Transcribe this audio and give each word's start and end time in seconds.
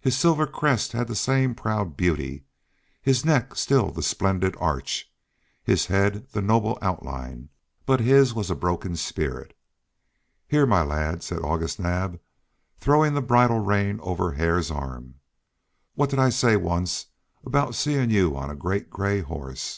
His 0.00 0.16
silver 0.16 0.46
crest 0.46 0.92
had 0.92 1.08
the 1.08 1.14
same 1.14 1.54
proud 1.54 1.94
beauty, 1.94 2.46
his 3.02 3.22
neck 3.22 3.54
still 3.54 3.90
the 3.90 4.02
splendid 4.02 4.56
arch, 4.58 5.12
his 5.62 5.84
head 5.88 6.26
the 6.32 6.40
noble 6.40 6.78
outline, 6.80 7.50
but 7.84 8.00
his 8.00 8.32
was 8.32 8.50
a 8.50 8.54
broken 8.54 8.96
spirit. 8.96 9.54
"Here, 10.46 10.64
my 10.64 10.82
lad," 10.82 11.22
said 11.22 11.40
August 11.40 11.78
Naab, 11.78 12.18
throwing 12.78 13.12
the 13.12 13.20
bridle 13.20 13.60
rein 13.60 14.00
over 14.00 14.32
Hare's 14.32 14.70
arm. 14.70 15.16
"What 15.96 16.08
did 16.08 16.18
I 16.18 16.30
say 16.30 16.56
once 16.56 17.08
about 17.44 17.74
seeing 17.74 18.08
you 18.08 18.38
on 18.38 18.48
a 18.48 18.56
great 18.56 18.88
gray 18.88 19.20
horse? 19.20 19.76